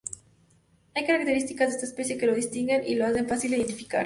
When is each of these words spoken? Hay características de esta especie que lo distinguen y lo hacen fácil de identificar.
Hay 0.95 1.05
características 1.05 1.69
de 1.69 1.73
esta 1.75 1.85
especie 1.85 2.17
que 2.17 2.25
lo 2.25 2.33
distinguen 2.33 2.81
y 2.87 2.95
lo 2.95 3.05
hacen 3.05 3.27
fácil 3.27 3.51
de 3.51 3.57
identificar. 3.57 3.99